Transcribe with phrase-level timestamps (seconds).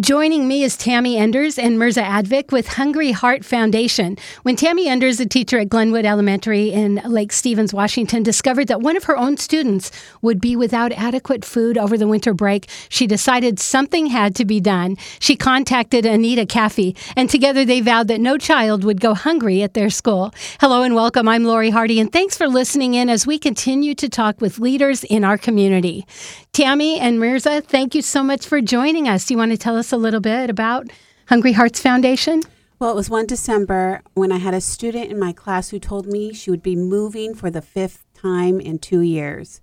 [0.00, 4.18] Joining me is Tammy Enders and Mirza Advik with Hungry Heart Foundation.
[4.42, 8.98] When Tammy Enders, a teacher at Glenwood Elementary in Lake Stevens, Washington, discovered that one
[8.98, 9.90] of her own students
[10.20, 14.60] would be without adequate food over the winter break, she decided something had to be
[14.60, 14.98] done.
[15.18, 19.72] She contacted Anita Caffey, and together they vowed that no child would go hungry at
[19.72, 20.34] their school.
[20.60, 21.26] Hello and welcome.
[21.26, 25.04] I'm Lori Hardy, and thanks for listening in as we continue to talk with leaders
[25.04, 26.06] in our community.
[26.52, 29.24] Tammy and Mirza, thank you so much for joining us.
[29.24, 30.88] Do you want to tell us a little bit about
[31.28, 32.42] Hungry Hearts Foundation?
[32.78, 36.06] Well, it was one December when I had a student in my class who told
[36.06, 39.60] me she would be moving for the fifth time in two years.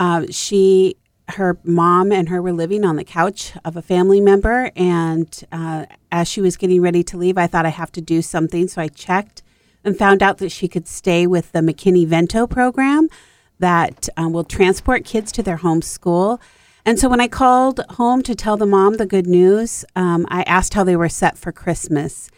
[0.00, 0.96] Uh, she,
[1.28, 5.84] her mom and her were living on the couch of a family member, and uh,
[6.10, 8.80] as she was getting ready to leave, I thought I have to do something, so
[8.80, 9.42] I checked
[9.84, 13.08] and found out that she could stay with the McKinney Vento program
[13.58, 16.40] that um, will transport kids to their home school.
[16.86, 20.42] And so when I called home to tell the mom the good news, um, I
[20.42, 22.30] asked how they were set for Christmas.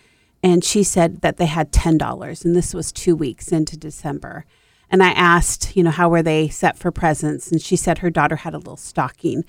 [0.42, 2.44] And she said that they had $10.
[2.44, 4.44] And this was two weeks into December.
[4.88, 7.50] And I asked, you know, how were they set for presents?
[7.50, 9.44] And she said her daughter had a little stocking.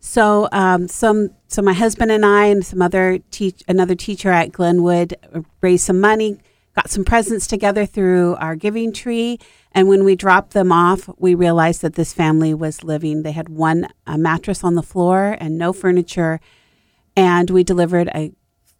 [0.00, 4.50] So, um, some, so my husband and I and some other teach, another teacher at
[4.50, 5.14] Glenwood
[5.60, 6.38] raised some money,
[6.74, 9.38] got some presents together through our giving tree.
[9.72, 13.22] And when we dropped them off, we realized that this family was living.
[13.22, 16.40] They had one mattress on the floor and no furniture.
[17.16, 18.32] And we delivered a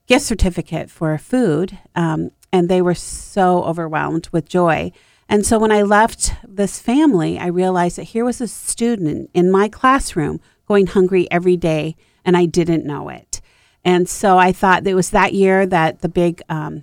[0.07, 1.79] gift certificate for food.
[1.95, 4.93] Um, and they were so overwhelmed with joy.
[5.29, 9.51] And so when I left this family, I realized that here was a student in
[9.51, 13.41] my classroom going hungry every day, and I didn't know it.
[13.85, 16.83] And so I thought it was that year that the big um,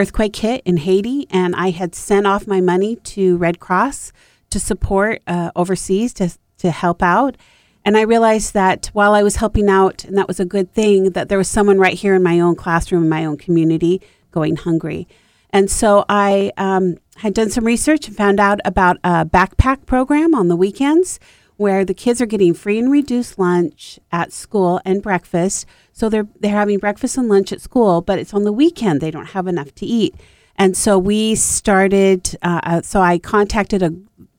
[0.00, 4.12] earthquake hit in Haiti, and I had sent off my money to Red Cross
[4.48, 7.36] to support uh, overseas to, to help out.
[7.84, 11.10] And I realized that while I was helping out, and that was a good thing,
[11.10, 14.56] that there was someone right here in my own classroom, in my own community, going
[14.56, 15.06] hungry.
[15.50, 20.34] And so I um, had done some research and found out about a backpack program
[20.34, 21.20] on the weekends
[21.60, 25.66] where the kids are getting free and reduced lunch at school and breakfast.
[25.92, 29.10] So they're they're having breakfast and lunch at school, but it's on the weekend they
[29.10, 30.14] don't have enough to eat.
[30.56, 32.34] And so we started.
[32.40, 33.90] Uh, uh so I contacted a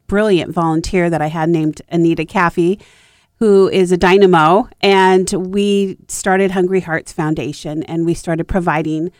[0.07, 2.81] brilliant volunteer that I had named Anita Caffey,
[3.35, 9.11] who is a dynamo, and we started Hungry Hearts Foundation, and we started providing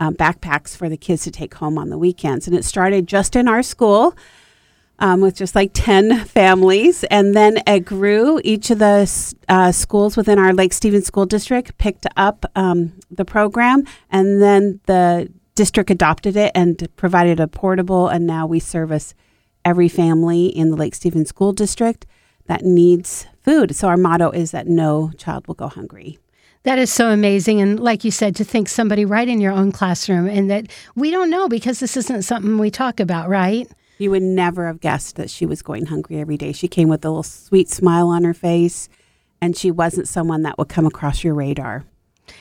[0.00, 2.46] um, backpacks for the kids to take home on the weekends.
[2.46, 4.16] And it started just in our school
[5.00, 7.04] um, with just like 10 families.
[7.04, 8.40] And then it grew.
[8.44, 13.24] Each of the uh, schools within our Lake Stevens School District picked up um, the
[13.24, 13.84] program.
[14.10, 18.08] And then the district adopted it and provided a portable.
[18.08, 19.14] And now we service
[19.64, 22.06] every family in the Lake Stevens School District
[22.46, 23.74] that needs food.
[23.74, 26.18] So our motto is that no child will go hungry.
[26.64, 27.60] That is so amazing.
[27.60, 31.10] And like you said, to think somebody right in your own classroom and that we
[31.10, 33.66] don't know because this isn't something we talk about, right?
[34.00, 36.52] You would never have guessed that she was going hungry every day.
[36.52, 38.88] She came with a little sweet smile on her face,
[39.42, 41.84] and she wasn't someone that would come across your radar.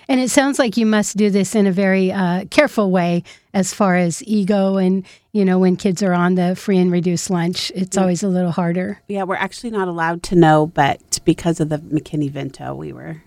[0.08, 3.74] And it sounds like you must do this in a very uh, careful way as
[3.74, 7.74] far as ego and, you know, when kids are on the free and reduced lunch,
[7.76, 9.02] it's always a little harder.
[9.10, 13.22] Yeah, we're actually not allowed to know, but because of the McKinney Vento, we were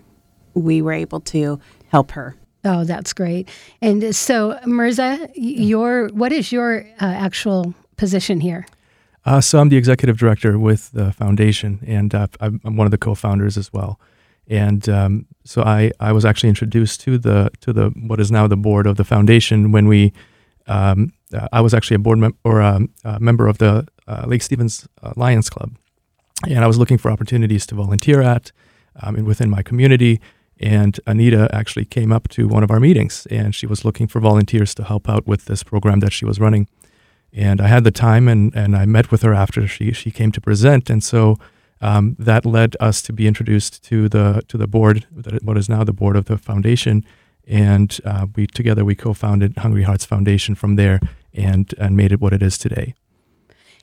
[0.54, 2.36] we were able to help her.
[2.64, 3.48] Oh, that's great.
[3.82, 8.66] And so, Mirza, your what is your uh, actual position here?
[9.24, 12.98] Uh, so I'm the executive director with the foundation, and uh, I'm, one of the
[12.98, 14.00] co-founders as well.
[14.48, 18.48] And um, so I, I was actually introduced to the to the what is now
[18.48, 20.12] the board of the foundation when we
[20.66, 24.24] um, uh, I was actually a board member or a, a, member of the uh,
[24.26, 25.70] Lake Stevens uh, Lions Club,
[26.48, 28.50] and I was looking for opportunities to volunteer at
[29.00, 30.20] um, and within my community.
[30.58, 34.20] And Anita actually came up to one of our meetings, and she was looking for
[34.20, 36.66] volunteers to help out with this program that she was running
[37.32, 40.32] and I had the time and, and I met with her after she, she came
[40.32, 40.90] to present.
[40.90, 41.38] And so
[41.80, 45.06] um, that led us to be introduced to the, to the board,
[45.42, 47.04] what is now the board of the foundation.
[47.46, 51.00] And uh, we together we co-founded Hungry Hearts Foundation from there
[51.34, 52.94] and, and made it what it is today.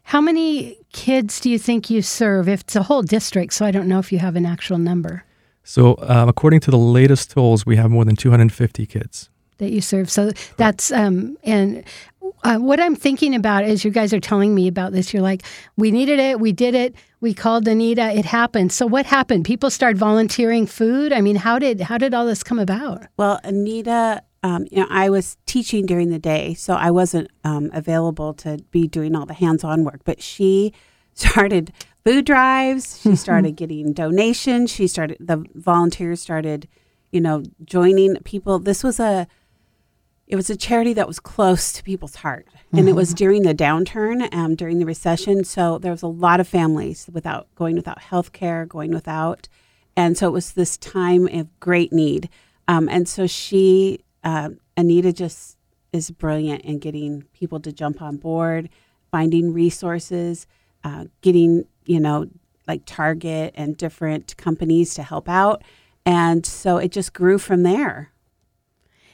[0.03, 2.47] How many kids do you think you serve?
[2.47, 5.23] If it's a whole district, so I don't know if you have an actual number.
[5.63, 9.29] So, uh, according to the latest tolls, we have more than 250 kids
[9.59, 10.09] that you serve.
[10.09, 11.83] So that's um, and
[12.43, 15.43] uh, what I'm thinking about as you guys are telling me about this, you're like,
[15.77, 18.71] we needed it, we did it, we called Anita, it happened.
[18.71, 19.45] So what happened?
[19.45, 21.11] People start volunteering food.
[21.11, 23.07] I mean, how did how did all this come about?
[23.17, 27.69] Well, Anita, um, you know, I was teaching during the day, so I wasn't um,
[27.73, 30.01] available to be doing all the hands-on work.
[30.05, 30.73] But she
[31.13, 31.73] started
[32.05, 33.01] food drives.
[33.01, 34.71] She started getting donations.
[34.71, 36.67] She started the volunteers started
[37.11, 38.59] you know, joining people.
[38.59, 39.27] This was a
[40.29, 43.55] it was a charity that was close to people's heart, and it was during the
[43.55, 45.43] downturn, um, during the recession.
[45.43, 49.49] So there was a lot of families without going without health care, going without,
[49.97, 52.29] and so it was this time of great need.
[52.67, 55.57] Um, and so she, uh, Anita, just
[55.91, 58.69] is brilliant in getting people to jump on board,
[59.09, 60.45] finding resources,
[60.83, 62.27] uh, getting you know
[62.67, 65.63] like Target and different companies to help out,
[66.05, 68.11] and so it just grew from there.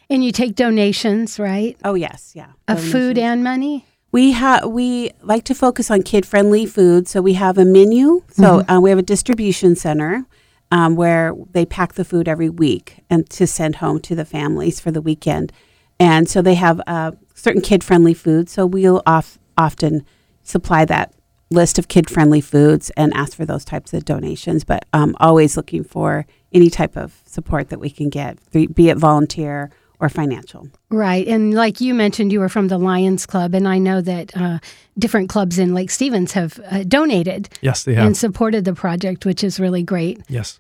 [0.09, 1.77] And you take donations, right?
[1.83, 2.51] Oh yes, yeah.
[2.67, 3.85] Of food and money?
[4.11, 8.23] We have we like to focus on kid friendly food, so we have a menu.
[8.29, 10.25] So uh, we have a distribution center
[10.71, 14.79] um, where they pack the food every week and to send home to the families
[14.79, 15.51] for the weekend.
[15.99, 18.51] And so they have uh, certain kid friendly foods.
[18.51, 20.05] So we'll off, often
[20.43, 21.13] supply that
[21.51, 24.63] list of kid friendly foods and ask for those types of donations.
[24.63, 28.89] But um, always looking for any type of support that we can get, be be
[28.89, 30.67] it volunteer or financial.
[30.89, 31.27] Right.
[31.27, 34.59] And like you mentioned, you were from the Lions Club, and I know that uh,
[34.97, 38.05] different clubs in Lake Stevens have uh, donated Yes, they have.
[38.05, 40.21] and supported the project, which is really great.
[40.29, 40.59] yes.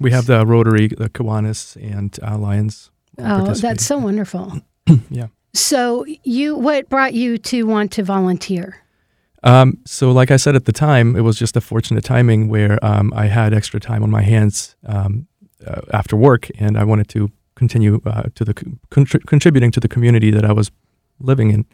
[0.00, 2.90] We have the Rotary, the Kiwanis, and uh, Lions.
[3.18, 4.60] Oh, that's so wonderful.
[5.10, 5.28] Yeah.
[5.52, 8.82] So, you, what brought you to want to volunteer?
[9.44, 12.84] Um, so, like I said at the time, it was just a fortunate timing where
[12.84, 15.28] um, I had extra time on my hands um,
[15.64, 18.54] uh, after work, and I wanted to continue uh, to the
[18.90, 20.70] contri- contributing to the community that I was
[21.20, 21.64] living in.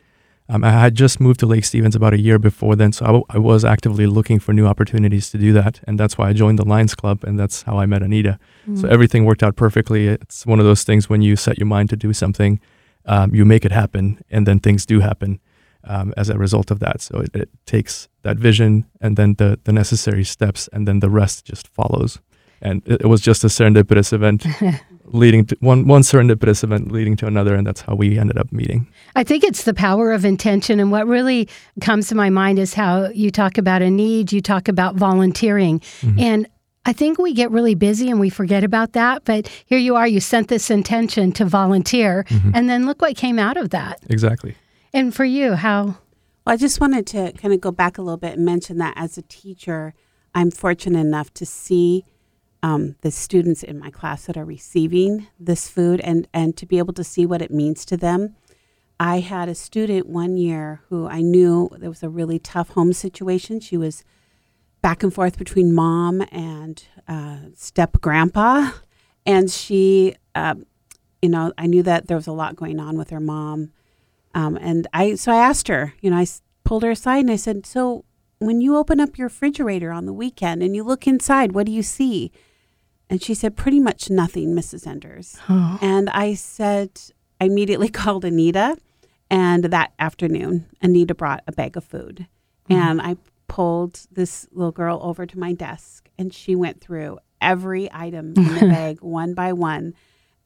[0.49, 3.09] Um, I had just moved to Lake Stevens about a year before then, so I,
[3.09, 6.32] w- I was actively looking for new opportunities to do that, and that's why I
[6.32, 8.37] joined the Lions Club, and that's how I met Anita.
[8.75, 10.09] So everything worked out perfectly.
[10.09, 12.59] It's one of those things when you set your mind to do something,
[13.06, 15.38] um, you make it happen, and then things do happen
[15.85, 17.00] um, as a result of that.
[17.00, 21.11] So it, it takes that vision and then the, the necessary steps, and then the
[21.11, 22.19] rest just follows.
[22.61, 24.44] And it, it was just a serendipitous event
[25.12, 28.51] leading to one, one serendipitous event leading to another, and that's how we ended up
[28.53, 28.87] meeting.
[29.17, 30.81] I think it's the power of intention.
[30.81, 31.49] And what really
[31.81, 35.81] comes to my mind is how you talk about a need, you talk about volunteering.
[35.81, 36.21] Mm-hmm.
[36.21, 36.49] And
[36.87, 39.25] I think we get really busy and we forget about that.
[39.25, 42.25] But here you are, you sent this intention to volunteer.
[42.29, 42.53] Mm-hmm.
[42.55, 44.01] And then look what came out of that.
[44.09, 44.55] Exactly.
[44.93, 45.85] And for you, how?
[45.85, 48.95] Well, I just wanted to kind of go back a little bit and mention that
[48.97, 49.95] as a teacher,
[50.35, 52.05] I'm fortunate enough to see
[52.62, 56.79] um, the students in my class that are receiving this food and, and to be
[56.79, 58.37] able to see what it means to them.
[58.99, 62.93] I had a student one year who I knew there was a really tough home
[62.93, 63.61] situation.
[63.61, 64.05] She was
[64.83, 68.73] back and forth between mom and uh, step grandpa.
[69.25, 70.67] And she, um,
[71.23, 73.73] you know, I knew that there was a lot going on with her mom.
[74.35, 76.27] Um, and I, so I asked her, you know, I
[76.65, 78.05] pulled her aside and I said, So
[78.39, 81.73] when you open up your refrigerator on the weekend and you look inside, what do
[81.73, 82.33] you see?
[83.11, 84.87] And she said, Pretty much nothing, Mrs.
[84.87, 85.37] Enders.
[85.83, 87.01] And I said,
[87.41, 88.79] I immediately called Anita.
[89.29, 92.27] And that afternoon, Anita brought a bag of food.
[92.69, 93.17] And I
[93.49, 98.55] pulled this little girl over to my desk and she went through every item in
[98.55, 99.95] the bag one by one.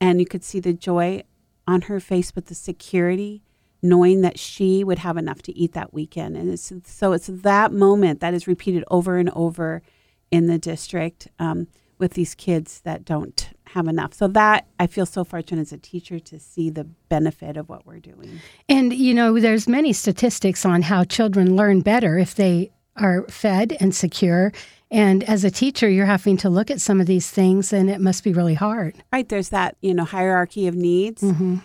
[0.00, 1.22] And you could see the joy
[1.66, 3.42] on her face, but the security,
[3.82, 6.34] knowing that she would have enough to eat that weekend.
[6.34, 9.82] And it's, so it's that moment that is repeated over and over
[10.30, 11.68] in the district um,
[11.98, 14.14] with these kids that don't have enough.
[14.14, 17.86] So that I feel so fortunate as a teacher to see the benefit of what
[17.86, 18.40] we're doing.
[18.68, 23.76] And, you know, there's many statistics on how children learn better if they are fed
[23.80, 24.52] and secure.
[24.90, 28.00] And as a teacher, you're having to look at some of these things, and it
[28.00, 29.02] must be really hard.
[29.12, 31.56] Right, there's that, you know, hierarchy of needs mm-hmm.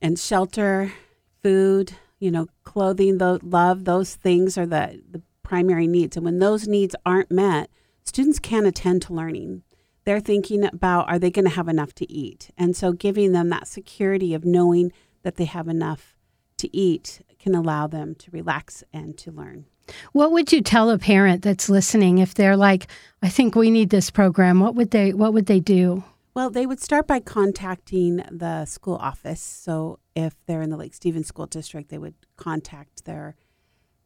[0.00, 0.92] and shelter,
[1.42, 6.16] food, you know, clothing, the love, those things are the, the primary needs.
[6.16, 7.70] And when those needs aren't met,
[8.02, 9.62] students can't attend to learning.
[10.04, 12.50] They're thinking about are they going to have enough to eat?
[12.56, 14.92] And so giving them that security of knowing
[15.22, 16.16] that they have enough
[16.58, 19.66] to eat can allow them to relax and to learn.
[20.12, 22.86] What would you tell a parent that's listening if they're like,
[23.20, 24.60] I think we need this program?
[24.60, 26.04] What would they what would they do?
[26.34, 29.42] Well, they would start by contacting the school office.
[29.42, 33.36] So if they're in the Lake Stevens School District, they would contact their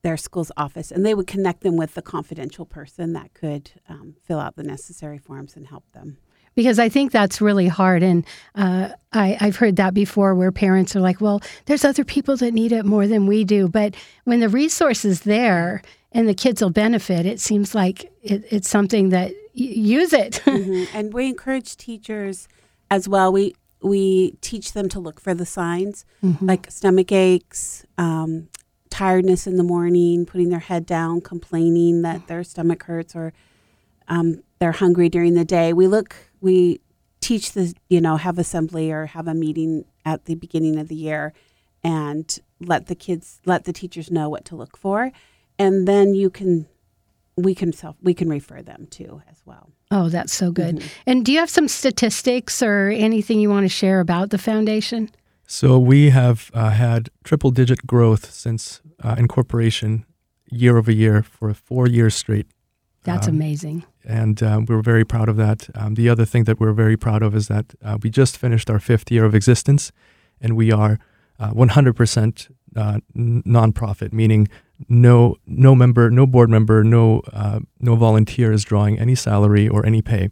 [0.06, 4.14] their school's office, and they would connect them with the confidential person that could um,
[4.22, 6.16] fill out the necessary forms and help them.
[6.54, 8.02] Because I think that's really hard.
[8.04, 12.36] And uh, I, I've heard that before where parents are like, well, there's other people
[12.36, 13.68] that need it more than we do.
[13.68, 13.94] But
[14.24, 15.82] when the resource is there
[16.12, 20.40] and the kids will benefit, it seems like it, it's something that y- use it.
[20.46, 20.86] Mhm.
[20.94, 22.48] And we encourage teachers
[22.90, 23.32] as well.
[23.32, 26.04] We we teach them to look for the signs
[26.40, 28.48] like stomach aches, um,
[28.96, 33.34] tiredness in the morning, putting their head down, complaining that their stomach hurts or
[34.08, 35.74] um, they're hungry during the day.
[35.74, 36.80] We look, we
[37.20, 40.94] teach the you know have assembly or have a meeting at the beginning of the
[40.94, 41.34] year
[41.84, 45.12] and let the kids let the teachers know what to look for.
[45.58, 46.66] And then you can
[47.36, 49.68] we can self we can refer them to as well.
[49.90, 50.76] Oh that's so good.
[50.76, 50.88] Mm-hmm.
[51.06, 55.10] and do you have some statistics or anything you want to share about the foundation
[55.46, 60.04] so we have uh, had triple digit growth since uh, incorporation
[60.50, 62.46] year over year for four years straight
[63.04, 65.68] that's um, amazing and um, we're very proud of that.
[65.74, 68.70] Um, the other thing that we're very proud of is that uh, we just finished
[68.70, 69.90] our fifth year of existence,
[70.40, 70.98] and we are
[71.38, 74.48] uh, 100% uh, nonprofit, meaning
[74.88, 79.84] no no member, no board member, no uh, no volunteer is drawing any salary or
[79.84, 80.30] any pay.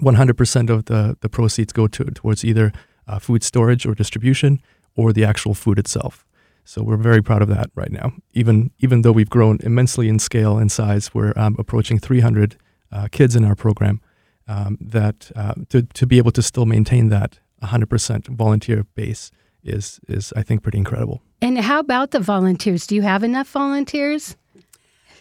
[0.00, 2.72] 100% of the the proceeds go to towards either
[3.08, 4.60] uh, food storage or distribution
[4.94, 6.24] or the actual food itself.
[6.64, 8.12] So we're very proud of that right now.
[8.34, 12.56] Even even though we've grown immensely in scale and size, we're um, approaching 300
[12.92, 14.00] uh, kids in our program
[14.46, 19.30] um, that uh, to, to be able to still maintain that 100% volunteer base
[19.64, 21.22] is is I think pretty incredible.
[21.40, 22.86] And how about the volunteers?
[22.86, 24.36] Do you have enough volunteers?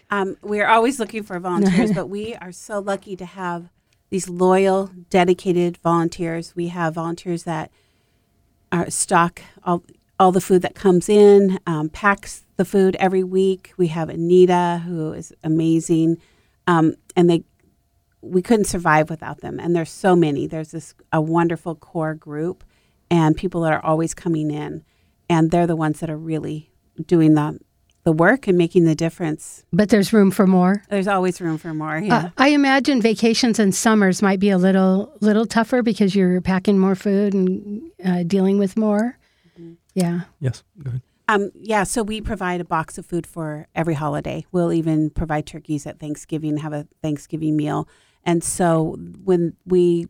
[0.09, 3.69] Um, we're always looking for volunteers, but we are so lucky to have
[4.09, 6.55] these loyal, dedicated volunteers.
[6.55, 7.71] We have volunteers that
[8.71, 9.83] are stock all
[10.19, 13.71] all the food that comes in, um, packs the food every week.
[13.77, 16.17] We have Anita, who is amazing,
[16.65, 17.43] um, and they
[18.21, 19.59] we couldn't survive without them.
[19.59, 20.47] And there's so many.
[20.47, 22.63] There's this a wonderful core group,
[23.11, 24.83] and people that are always coming in,
[25.29, 26.71] and they're the ones that are really
[27.05, 27.59] doing the
[28.07, 29.65] the work and making the difference.
[29.73, 30.81] But there's room for more.
[30.89, 31.97] There's always room for more.
[31.97, 32.17] Yeah.
[32.17, 36.79] Uh, I imagine vacations and summers might be a little little tougher because you're packing
[36.79, 39.17] more food and uh, dealing with more.
[39.59, 39.73] Mm-hmm.
[39.93, 40.21] Yeah.
[40.39, 40.63] Yes.
[40.81, 41.01] Go ahead.
[41.27, 44.45] Um, yeah, so we provide a box of food for every holiday.
[44.53, 47.89] We'll even provide turkeys at Thanksgiving, have a Thanksgiving meal.
[48.23, 48.95] And so
[49.25, 50.07] when we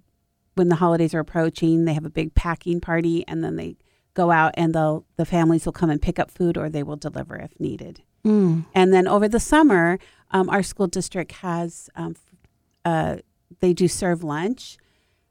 [0.54, 3.78] when the holidays are approaching, they have a big packing party and then they
[4.18, 6.98] go out and the the families will come and pick up food or they will
[6.98, 8.02] deliver if needed.
[8.26, 8.66] Mm.
[8.74, 10.00] And then over the summer,
[10.32, 12.16] um, our school district has um,
[12.84, 13.18] uh,
[13.60, 14.78] they do serve lunch,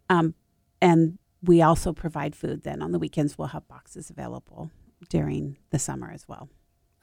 [0.09, 0.35] um,
[0.81, 2.63] and we also provide food.
[2.63, 4.71] Then on the weekends, we'll have boxes available
[5.09, 6.49] during the summer as well.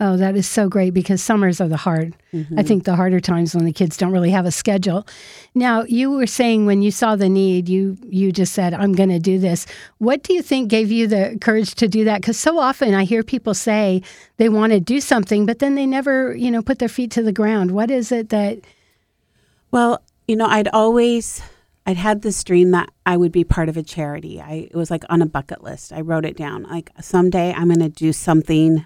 [0.06, 2.14] Oh, that is so great because summers are the hard.
[2.34, 2.60] Mm-hmm.
[2.60, 5.08] I think the harder times when the kids don't really have a schedule.
[5.56, 9.08] Now, you were saying when you saw the need, you you just said, "I'm going
[9.08, 9.66] to do this."
[10.00, 12.20] What do you think gave you the courage to do that?
[12.20, 14.02] Because so often I hear people say
[14.36, 17.24] they want to do something, but then they never, you know, put their feet to
[17.24, 17.72] the ground.
[17.72, 18.60] What is it that?
[19.72, 21.42] Well, you know, I'd always
[21.86, 24.42] I'd had this dream that I would be part of a charity.
[24.42, 25.94] I it was like on a bucket list.
[25.94, 26.64] I wrote it down.
[26.64, 28.84] Like someday I'm going to do something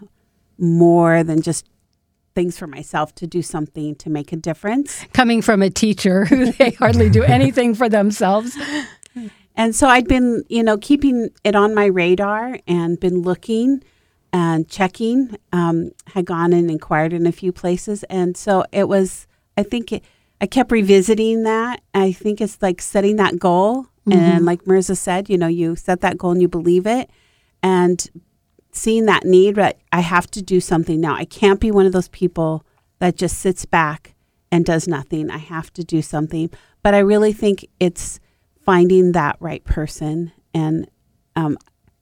[0.57, 1.67] more than just
[2.35, 5.03] things for myself to do something to make a difference.
[5.13, 8.55] Coming from a teacher who they hardly do anything for themselves.
[9.55, 13.83] And so I'd been, you know, keeping it on my radar and been looking
[14.31, 15.35] and checking.
[15.51, 19.25] Um, had gone and inquired in a few places, and so it was.
[19.57, 20.03] I think it,
[20.39, 21.81] I kept revisiting that.
[21.95, 24.13] I think it's like setting that goal, mm-hmm.
[24.13, 27.09] and like Mirza said, you know, you set that goal and you believe it,
[27.63, 28.07] and
[28.77, 31.15] seeing that need, but I have to do something now.
[31.15, 32.65] I can't be one of those people
[32.99, 34.13] that just sits back
[34.51, 35.29] and does nothing.
[35.29, 36.49] I have to do something.
[36.83, 38.19] But I really think it's
[38.65, 40.31] finding that right person.
[40.53, 40.89] And
[41.35, 41.57] um,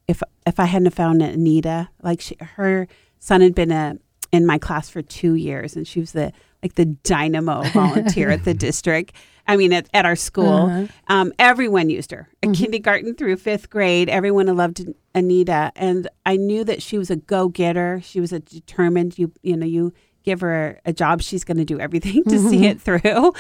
[0.08, 2.88] if if I hadn't found Anita, like she, her
[3.20, 3.98] son had been a
[4.32, 6.32] in my class for two years, and she was the
[6.66, 9.14] like the dynamo volunteer at the district.
[9.48, 10.88] I mean, at, at our school, uh-huh.
[11.08, 12.28] um, everyone used her.
[12.42, 12.54] Mm-hmm.
[12.54, 17.50] Kindergarten through fifth grade, everyone loved Anita, and I knew that she was a go
[17.50, 18.02] getter.
[18.04, 19.20] She was a determined.
[19.20, 19.94] You you know you
[20.24, 22.50] give her a job, she's going to do everything to mm-hmm.
[22.50, 23.34] see it through.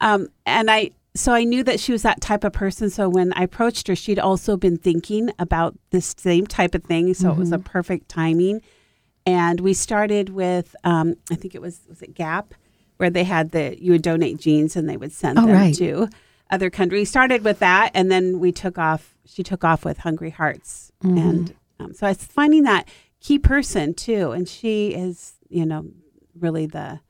[0.00, 2.88] Um, and I so I knew that she was that type of person.
[2.88, 7.12] So when I approached her, she'd also been thinking about this same type of thing.
[7.14, 7.32] So mm-hmm.
[7.32, 7.64] it was a mm-hmm.
[7.64, 8.62] perfect timing.
[9.26, 12.54] And we started with, um, I think it was was it Gap,
[13.00, 15.74] where they had the you would donate jeans and they would send oh, them right.
[15.76, 16.06] to
[16.50, 17.00] other countries.
[17.00, 19.16] We started with that, and then we took off.
[19.24, 21.16] She took off with Hungry Hearts, mm-hmm.
[21.16, 22.86] and um, so I was finding that
[23.20, 24.32] key person too.
[24.32, 25.86] And she is, you know,
[26.38, 27.00] really the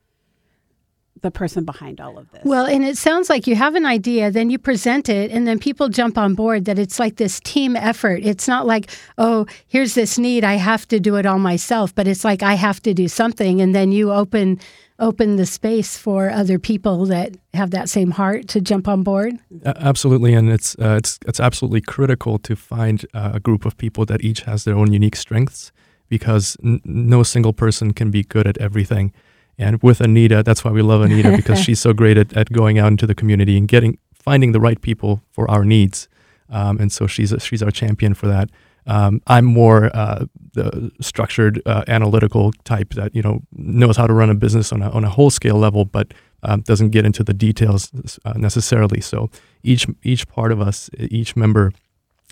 [1.22, 2.42] the person behind all of this.
[2.44, 5.58] Well, and it sounds like you have an idea, then you present it, and then
[5.58, 8.20] people jump on board that it's like this team effort.
[8.24, 12.06] It's not like, oh, here's this need, I have to do it all myself, but
[12.06, 14.60] it's like I have to do something, and then you open
[15.00, 19.34] open the space for other people that have that same heart to jump on board.
[19.64, 23.76] Uh, absolutely, and it's uh, it's it's absolutely critical to find uh, a group of
[23.76, 25.72] people that each has their own unique strengths,
[26.08, 29.12] because n- no single person can be good at everything.
[29.58, 32.78] And with Anita, that's why we love Anita because she's so great at, at going
[32.78, 36.08] out into the community and getting finding the right people for our needs.
[36.50, 38.50] um, and so she's a, she's our champion for that.
[38.86, 44.12] Um, I'm more uh, the structured, uh, analytical type that you know knows how to
[44.12, 47.22] run a business on a on a whole scale level, but um, doesn't get into
[47.22, 47.90] the details
[48.24, 49.00] uh, necessarily.
[49.00, 49.30] So
[49.62, 51.72] each each part of us, each member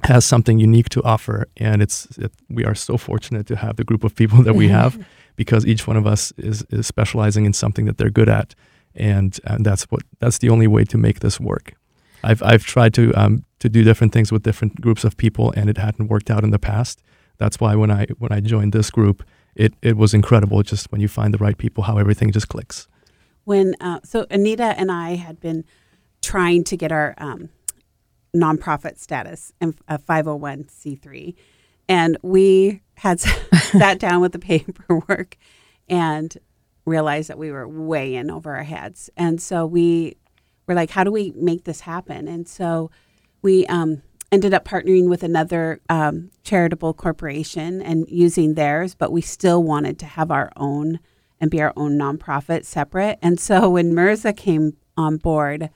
[0.04, 3.84] has something unique to offer, and it's it, we are so fortunate to have the
[3.84, 5.04] group of people that we have
[5.36, 8.54] because each one of us is is specializing in something that they're good at,
[8.94, 11.74] and and that's what that's the only way to make this work.
[12.22, 15.70] I've I've tried to um, to do different things with different groups of people, and
[15.70, 17.02] it hadn't worked out in the past.
[17.38, 20.62] That's why when I when I joined this group, it it was incredible.
[20.62, 22.88] Just when you find the right people, how everything just clicks.
[23.44, 25.64] When uh, so Anita and I had been
[26.20, 27.48] trying to get our um,
[28.34, 31.34] nonprofit status and a 501c3.
[31.88, 35.36] And we had sat down with the paperwork
[35.88, 36.36] and
[36.84, 39.10] realized that we were way in over our heads.
[39.16, 40.16] And so we
[40.68, 42.28] were like, how do we make this happen?
[42.28, 42.90] And so
[43.42, 49.22] we um, ended up partnering with another um, charitable corporation and using theirs, but we
[49.22, 51.00] still wanted to have our own
[51.40, 53.18] and be our own nonprofit separate.
[53.22, 55.70] And so when Mirza came on board,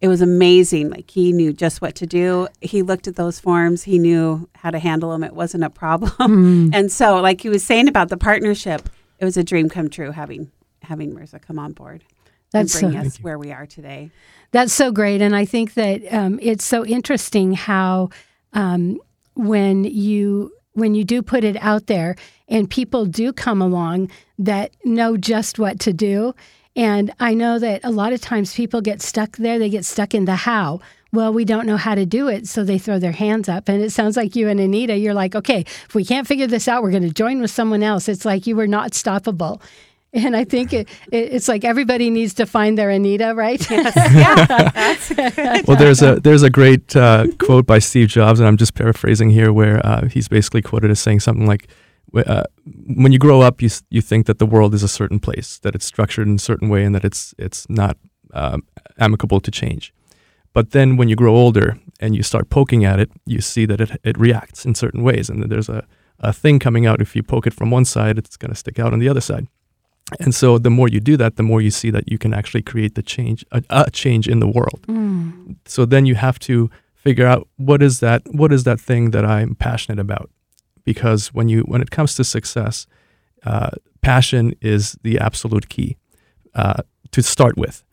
[0.00, 0.90] it was amazing.
[0.90, 2.48] Like he knew just what to do.
[2.60, 3.84] He looked at those forms.
[3.84, 5.22] He knew how to handle them.
[5.22, 6.10] It wasn't a problem.
[6.12, 6.70] Mm.
[6.74, 8.88] and so, like he was saying about the partnership,
[9.20, 10.50] it was a dream come true having
[10.82, 12.02] having Mirza come on board.
[12.52, 14.10] That's and bring so, us where we are today.
[14.50, 18.10] That's so great, and I think that um, it's so interesting how
[18.52, 19.00] um,
[19.34, 22.16] when you when you do put it out there
[22.48, 26.34] and people do come along that know just what to do
[26.74, 30.14] and I know that a lot of times people get stuck there, they get stuck
[30.14, 30.80] in the how.
[31.12, 33.68] Well, we don't know how to do it, so they throw their hands up.
[33.68, 36.68] And it sounds like you and Anita, you're like, okay, if we can't figure this
[36.68, 38.08] out, we're going to join with someone else.
[38.08, 39.60] It's like you were not stoppable.
[40.14, 43.58] And I think it, it, it's like everybody needs to find their Anita, right?
[43.70, 45.12] Yes.
[45.16, 45.62] yeah.
[45.66, 49.30] well, there's a there's a great uh, quote by Steve Jobs, and I'm just paraphrasing
[49.30, 51.68] here, where uh, he's basically quoted as saying something like,
[52.14, 52.42] uh,
[52.94, 55.74] when you grow up, you you think that the world is a certain place, that
[55.74, 57.96] it's structured in a certain way, and that it's it's not
[58.34, 58.64] um,
[58.98, 59.94] amicable to change.
[60.52, 63.80] But then when you grow older and you start poking at it, you see that
[63.80, 65.86] it it reacts in certain ways, and that there's a
[66.20, 67.00] a thing coming out.
[67.00, 69.22] If you poke it from one side, it's going to stick out on the other
[69.22, 69.48] side.
[70.20, 72.62] And so the more you do that, the more you see that you can actually
[72.62, 74.80] create the change, a, a change in the world.
[74.86, 75.56] Mm.
[75.64, 79.24] So then you have to figure out what is that what is that thing that
[79.24, 80.30] I'm passionate about
[80.84, 82.86] because when you when it comes to success,
[83.44, 83.70] uh,
[84.02, 85.96] passion is the absolute key
[86.54, 87.84] uh, to start with.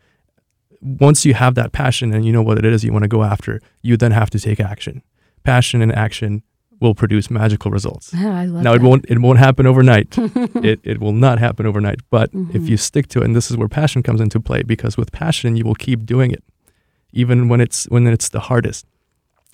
[0.82, 3.24] Once you have that passion and you know what it is you want to go
[3.24, 5.02] after, you then have to take action.
[5.44, 6.44] Passion and action
[6.82, 8.14] will produce magical results.
[8.20, 8.76] Yeah, now that.
[8.76, 10.18] it won't it won't happen overnight.
[10.18, 12.00] it it will not happen overnight.
[12.10, 12.56] But mm-hmm.
[12.56, 15.12] if you stick to it, and this is where passion comes into play, because with
[15.12, 16.44] passion you will keep doing it,
[17.12, 18.86] even when it's when it's the hardest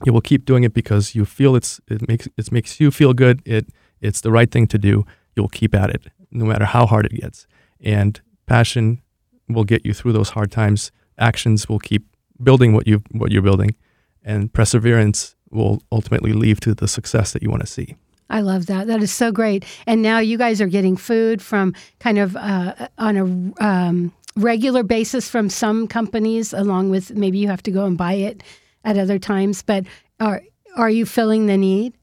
[0.04, 3.14] you will keep doing it because you feel it's it makes it makes you feel
[3.14, 3.42] good.
[3.46, 3.68] It
[4.02, 5.06] it's the right thing to do.
[5.36, 7.48] You'll keep at it no matter how hard it gets.
[7.80, 9.02] And passion
[9.48, 10.92] will get you through those hard times.
[11.18, 12.06] Actions will keep
[12.42, 13.76] building what you what you're building,
[14.24, 17.96] and perseverance will ultimately lead to the success that you want to see.
[18.30, 18.88] I love that.
[18.88, 19.66] That is so great.
[19.86, 24.84] And now you guys are getting food from kind of uh, on a um, regular
[24.84, 28.44] basis from some companies, along with maybe you have to go and buy it
[28.84, 29.86] at other times, but
[30.20, 30.42] are
[30.76, 31.94] are you filling the need?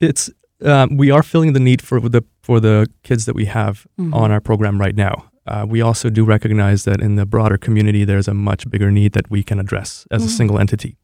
[0.00, 0.30] It's
[0.64, 4.14] um, we are filling the need for the for the kids that we have mm-hmm.
[4.14, 5.30] on our program right now.
[5.46, 9.12] Uh, we also do recognize that in the broader community, there's a much bigger need
[9.12, 10.28] that we can address as mm-hmm.
[10.28, 10.96] a single entity.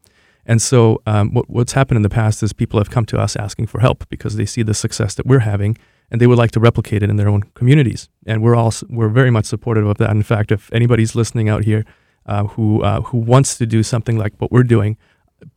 [0.46, 3.36] And so, um, what, what's happened in the past is people have come to us
[3.36, 5.78] asking for help because they see the success that we're having,
[6.10, 8.08] and they would like to replicate it in their own communities.
[8.26, 10.10] And we're all we're very much supportive of that.
[10.10, 11.84] In fact, if anybody's listening out here
[12.26, 14.96] uh, who uh, who wants to do something like what we're doing,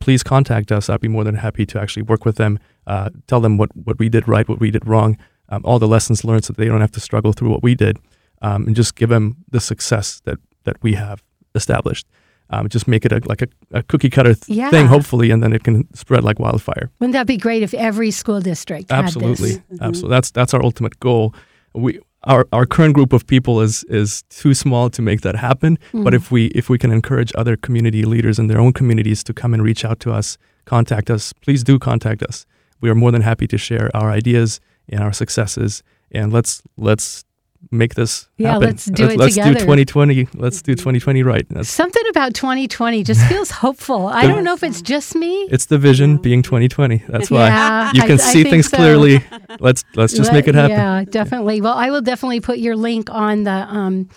[0.00, 0.88] please contact us.
[0.88, 3.98] I'd be more than happy to actually work with them, uh, tell them what what
[3.98, 6.80] we did right, what we did wrong, um, all the lessons learned, so they don't
[6.80, 7.98] have to struggle through what we did,
[8.42, 11.22] um, and just give them the success that that we have
[11.54, 12.06] established.
[12.50, 14.70] Um, just make it a, like a, a cookie cutter th- yeah.
[14.70, 16.90] thing, hopefully, and then it can spread like wildfire.
[16.98, 19.82] Wouldn't that be great if every school district absolutely, mm-hmm.
[19.82, 20.16] absolutely?
[20.16, 21.34] That's that's our ultimate goal.
[21.74, 25.78] We our, our current group of people is is too small to make that happen.
[25.92, 26.04] Mm.
[26.04, 29.34] But if we if we can encourage other community leaders in their own communities to
[29.34, 32.46] come and reach out to us, contact us, please do contact us.
[32.80, 37.24] We are more than happy to share our ideas and our successes, and let's let's
[37.70, 38.68] make this yeah, happen.
[38.68, 39.54] let's do let's, it let's together.
[39.54, 40.28] do 2020.
[40.34, 41.46] Let's do 2020 right.
[41.48, 44.06] That's Something about 2020 just feels hopeful.
[44.06, 45.42] I don't know if it's just me.
[45.50, 47.04] It's the vision being 2020.
[47.08, 48.76] That's why yeah, you can I, see I things so.
[48.76, 49.24] clearly.
[49.60, 50.76] Let's let's just Let, make it happen.
[50.76, 51.60] Yeah, definitely.
[51.60, 54.08] Well, I will definitely put your link on the um,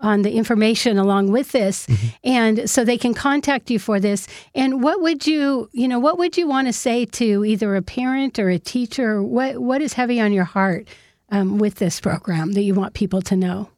[0.00, 2.06] on the information along with this, Mm-hmm.
[2.24, 4.26] and so they can contact you for this.
[4.54, 7.82] And what would you, you know, what would you want to say to either a
[7.82, 9.22] parent or a teacher?
[9.22, 10.86] What what is heavy on your heart
[11.34, 13.68] um, with this program that you want people to know?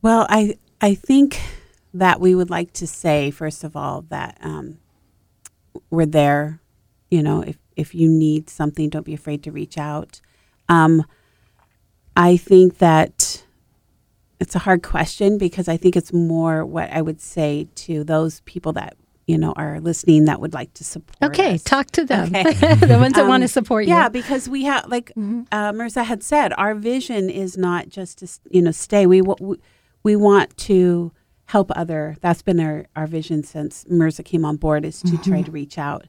[0.00, 1.40] Well, I I think
[1.92, 4.78] that we would like to say first of all that um,
[5.90, 6.60] we're there.
[7.10, 10.20] You know, if if you need something, don't be afraid to reach out.
[10.68, 11.04] Um,
[12.16, 13.44] I think that
[14.38, 18.40] it's a hard question because I think it's more what I would say to those
[18.40, 21.16] people that you know are listening that would like to support.
[21.32, 21.62] Okay, us.
[21.62, 22.28] talk to them.
[22.34, 22.42] Okay.
[22.74, 23.90] the ones that Um, want to support you.
[23.94, 25.46] Yeah, because we have, like Mhm.
[25.52, 29.06] uh, Marissa had said, our vision is not just to you know stay.
[29.06, 29.56] We we,
[30.02, 31.12] we want to
[31.46, 32.16] help other.
[32.20, 35.76] That's been our, our vision since Marissa came on board is to try to reach
[35.78, 36.06] out.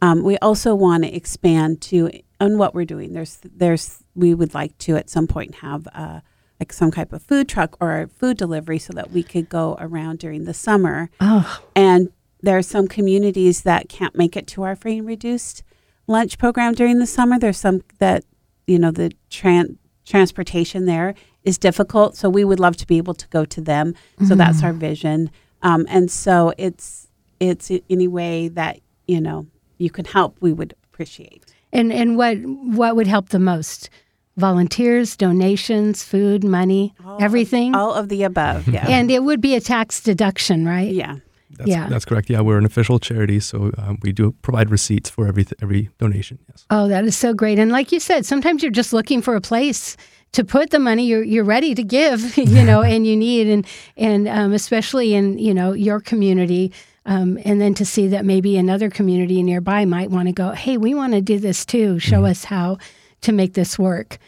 [0.00, 3.12] Um, we also want to expand to on what we're doing.
[3.12, 6.20] There's there's we would like to at some point have uh,
[6.60, 10.18] like some type of food truck or food delivery so that we could go around
[10.20, 12.10] during the summer Oh, and
[12.44, 15.62] there are some communities that can't make it to our free and reduced
[16.06, 17.38] lunch program during the summer.
[17.38, 18.24] There's some that,
[18.66, 22.16] you know, the tran- transportation there is difficult.
[22.16, 23.94] So we would love to be able to go to them.
[24.28, 25.30] So that's our vision.
[25.62, 27.08] Um, and so it's
[27.40, 29.46] it's any way that you know
[29.78, 31.44] you can help, we would appreciate.
[31.72, 32.36] and and what
[32.80, 33.90] what would help the most?
[34.36, 37.74] Volunteers, donations, food, money, All of- everything.
[37.74, 38.66] all of the above.
[38.68, 38.84] Yeah.
[38.88, 40.92] and it would be a tax deduction, right?
[40.92, 41.16] yeah.
[41.58, 41.88] That's, Yeah.
[41.88, 42.30] that's correct.
[42.30, 46.38] Yeah, we're an official charity, so um, we do provide receipts for every every donation.
[46.48, 46.66] Yes.
[46.70, 47.58] Oh, that is so great.
[47.58, 49.96] And like you said, sometimes you're just looking for a place
[50.32, 53.66] to put the money you're you're ready to give, you know, and you need and
[53.96, 56.72] and um, especially in you know your community.
[57.06, 60.78] Um, and then to see that maybe another community nearby might want to go, hey,
[60.78, 61.98] we want to do this too.
[61.98, 62.78] Show us how
[63.24, 64.18] to make this work.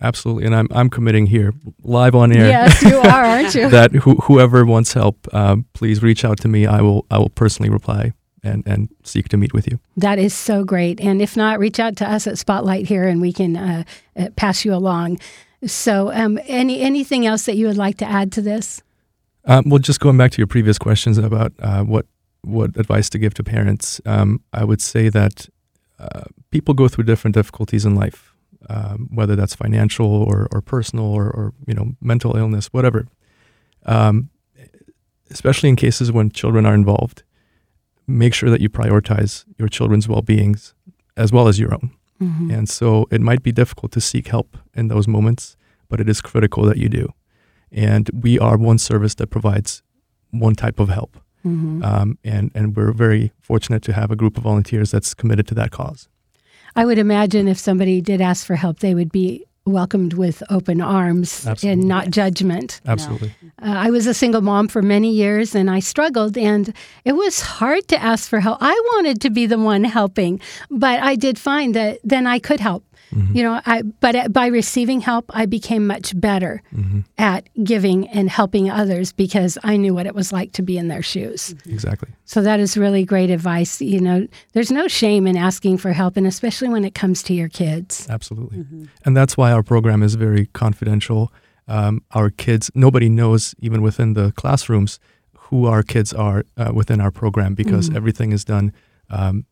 [0.00, 2.48] Absolutely, and I'm I'm committing here live on air.
[2.48, 3.68] Yes, you are, aren't you?
[3.68, 6.66] that who, whoever wants help, um, please reach out to me.
[6.66, 9.78] I will I will personally reply and and seek to meet with you.
[9.96, 11.00] That is so great.
[11.00, 13.82] And if not, reach out to us at Spotlight here, and we can uh,
[14.16, 15.18] uh, pass you along.
[15.66, 18.82] So, um, any anything else that you would like to add to this?
[19.44, 22.06] Um, well, just going back to your previous questions about uh, what
[22.42, 25.48] what advice to give to parents, um, I would say that
[25.98, 28.34] uh, people go through different difficulties in life,
[28.68, 33.06] um, whether that's financial or, or personal or, or you know mental illness, whatever.
[33.84, 34.30] Um,
[35.30, 37.22] especially in cases when children are involved,
[38.06, 40.74] make sure that you prioritize your children's well beings
[41.16, 41.90] as well as your own.
[42.20, 42.52] Mhm.
[42.56, 45.56] And so it might be difficult to seek help in those moments,
[45.88, 47.12] but it is critical that you do.
[47.72, 49.82] And we are one service that provides
[50.30, 51.18] one type of help.
[51.44, 51.84] Mhm.
[51.84, 55.54] Um, and, and we're very fortunate to have a group of volunteers that's committed to
[55.54, 56.08] that cause.
[56.76, 60.80] I would imagine if somebody did ask for help, they would be welcomed with open
[60.80, 61.70] arms Absolutely.
[61.70, 62.80] and not judgment.
[62.86, 63.34] Absolutely.
[63.60, 66.72] Uh, I was a single mom for many years and I struggled, and
[67.04, 68.58] it was hard to ask for help.
[68.60, 72.60] I wanted to be the one helping, but I did find that then I could
[72.60, 72.84] help.
[73.12, 78.08] You know, I but uh, by receiving help, I became much better hmm at giving
[78.08, 81.54] and helping others because I knew what it was like to be in their shoes.
[81.66, 82.08] Exactly.
[82.24, 83.80] So that is really great advice.
[83.80, 87.34] You know, there's no shame in asking for help, and especially when it comes to
[87.34, 88.06] your kids.
[88.08, 88.64] Absolutely.
[89.04, 91.32] And that's why our program is very confidential.
[91.68, 94.98] Um, our kids, nobody knows, even within the classrooms,
[95.50, 98.72] who our kids are uh, within our program because everything is done
[99.10, 99.46] um,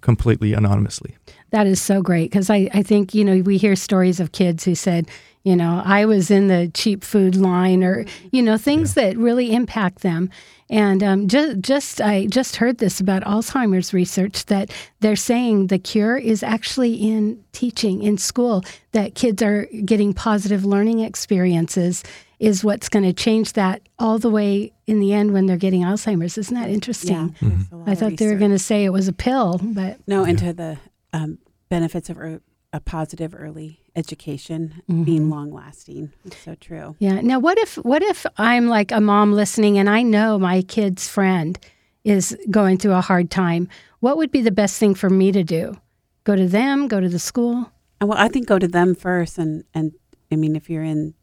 [0.00, 1.16] completely anonymously.
[1.50, 4.64] That is so great because I, I think, you know, we hear stories of kids
[4.64, 5.08] who said,
[5.44, 9.52] you know, I was in the cheap food line or, you know, things that really
[9.52, 10.30] impact them.
[10.72, 15.78] And um, just, just, I just heard this about Alzheimer's research that they're saying the
[15.78, 22.02] cure is actually in teaching in school, that kids are getting positive learning experiences
[22.38, 25.82] is what's going to change that all the way in the end when they're getting
[25.82, 26.38] Alzheimer's.
[26.38, 27.36] Isn't that interesting?
[27.42, 29.98] there's a lot I thought they were going to say it was a pill, but
[30.06, 30.78] No, into the
[31.12, 31.36] um,
[31.68, 32.40] benefits of ear
[32.72, 35.02] a positive early education Mm-hmm.
[35.04, 36.12] being long lasting.
[36.24, 36.96] It's so true.
[36.98, 37.20] Yeah.
[37.20, 41.06] Now, what if what if I'm like a mom listening and I know my kid's
[41.08, 41.58] friend
[42.04, 43.68] is going through a hard time?
[44.00, 45.76] What would be the best thing for me to do?
[46.24, 46.88] Go to them?
[46.88, 47.70] Go to the school?
[48.00, 49.92] Well, I think go to them first, and and
[50.32, 51.14] I mean, if you're in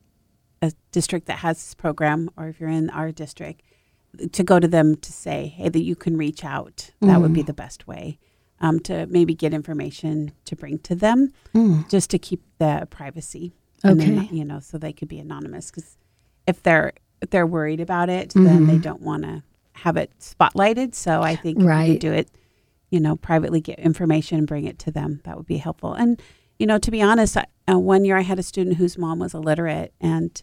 [0.61, 3.61] a district that has this program, or if you're in our district,
[4.31, 6.91] to go to them to say, hey, that you can reach out.
[7.01, 8.19] That would be the best way.
[8.61, 11.87] Um, to maybe get information to bring to them, Mm.
[11.89, 13.53] just to keep the privacy.
[13.85, 14.35] And then, Okay.
[14.35, 15.71] you know, so they could be anonymous.
[15.71, 15.97] Because
[16.45, 16.91] if they're
[17.21, 18.81] if they're worried about it, then they Mhm.
[18.81, 19.43] don't want to
[19.73, 20.95] have it spotlighted.
[20.95, 21.91] So I think if you Right.
[21.91, 22.29] could do it,
[22.89, 25.19] you know, privately get information and bring it to them.
[25.25, 25.93] That would be helpful.
[25.93, 26.21] And
[26.57, 29.19] you know, to be honest, I, uh, one year I had a student whose mom
[29.19, 30.41] was illiterate, and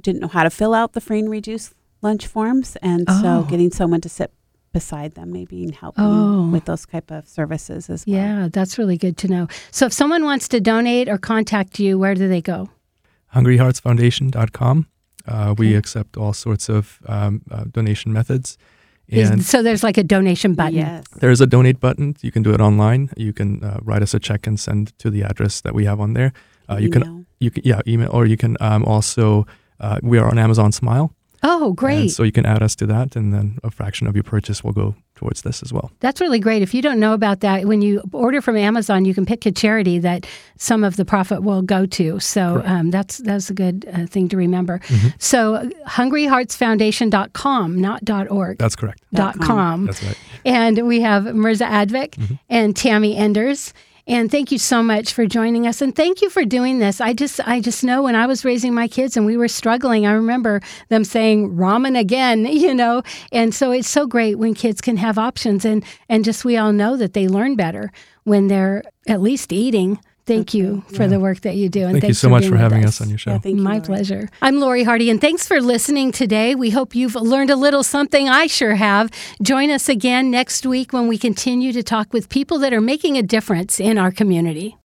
[0.00, 3.20] didn't know how to fill out the free and reduced lunch forms, and Oh.
[3.22, 4.32] so getting someone to sit
[4.74, 6.50] beside them maybe and help Oh.
[6.52, 8.16] with those type of services as well.
[8.16, 9.48] Yeah, that's really good to know.
[9.70, 12.68] So if someone wants to donate or contact you, where do they go?
[13.34, 14.86] hungryheartsfoundation.com.
[15.26, 18.58] Uh, we accept all sorts of um, uh, donation methods.
[19.08, 20.74] Is- And so there's like a donation button.
[20.78, 21.04] Yes.
[21.20, 22.14] there's a donate button.
[22.20, 23.10] You can do it online.
[23.16, 26.00] You can uh, write us a check and send to the address that we have
[26.00, 26.32] on there.
[26.70, 27.24] Uh, you can, Email.
[27.40, 29.46] you can, yeah, email, or you can um, also,
[29.80, 31.10] uh, we are on Amazon Smile.
[31.46, 32.08] Oh, And great.
[32.10, 34.72] so you can add us to that, and then a fraction of your purchase will
[34.72, 35.92] go towards this as well.
[36.00, 36.62] That's really great.
[36.62, 39.52] If you don't know about that, when you order from Amazon, you can pick a
[39.52, 40.26] charity that
[40.58, 42.18] some of the profit will go to.
[42.18, 44.78] So um, that's that's a good uh, thing to remember.
[44.88, 45.08] Mm-hmm.
[45.18, 48.58] So hungryheartsfoundation.com, not .org.
[48.58, 49.02] That's correct.
[49.12, 49.46] Dot com.
[49.46, 49.86] com.
[49.86, 50.18] That's right.
[50.44, 52.34] And we have Mirza Advik Mm-hmm.
[52.48, 53.72] and Tammy Enders.
[54.06, 55.80] And thank you so much for joining us.
[55.80, 57.00] And thank you for doing this.
[57.00, 60.06] I just I just know when I was raising my kids and we were struggling,
[60.06, 63.02] I remember them saying ramen again, you know.
[63.32, 66.72] And so it's so great when kids can have options and and just we all
[66.72, 67.90] know that they learn better
[68.24, 69.98] when they're at least eating.
[70.26, 71.80] Thank you for the work that you do.
[71.82, 73.00] And Thank you thanks so much for having us.
[73.00, 73.32] us on your show.
[73.32, 73.62] Yeah, thank you.
[73.62, 73.82] My Lori.
[73.82, 74.30] pleasure.
[74.40, 76.54] I'm Lori Hardy, and thanks for listening today.
[76.54, 78.28] We hope you've learned a little something.
[78.28, 79.10] I sure have.
[79.42, 83.18] Join us again next week when we continue to talk with people that are making
[83.18, 84.78] a difference in our community.